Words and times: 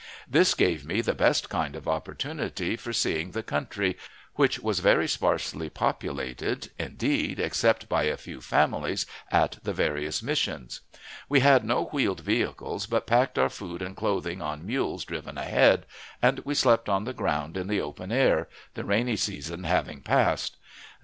This 0.27 0.55
gave 0.55 0.83
me 0.83 1.01
the 1.01 1.13
best 1.13 1.47
kind 1.47 1.75
of 1.75 1.85
an 1.85 1.93
opportunity 1.93 2.75
for 2.75 2.91
seeing 2.91 3.29
the 3.31 3.43
country, 3.43 3.97
which 4.33 4.57
was 4.59 4.79
very 4.79 5.07
sparsely 5.07 5.69
populated 5.69 6.71
indeed, 6.79 7.39
except 7.39 7.87
by 7.87 8.05
a 8.05 8.17
few 8.17 8.41
families 8.41 9.05
at 9.31 9.59
the 9.61 9.73
various 9.73 10.23
Missions. 10.23 10.81
We 11.29 11.41
had 11.41 11.63
no 11.63 11.83
wheeled 11.85 12.21
vehicles, 12.21 12.87
but 12.87 13.05
packed 13.05 13.37
our 13.37 13.47
food 13.49 13.83
and 13.83 13.95
clothing 13.95 14.41
on 14.41 14.65
mules 14.65 15.05
driven 15.05 15.37
ahead, 15.37 15.85
and 16.19 16.39
we 16.39 16.55
slept 16.55 16.89
on 16.89 17.03
the 17.03 17.13
ground 17.13 17.55
in 17.55 17.67
the 17.67 17.81
open 17.81 18.11
air, 18.11 18.49
the 18.73 18.83
rainy 18.83 19.17
season 19.17 19.65
having 19.65 20.01
passed. 20.01 20.57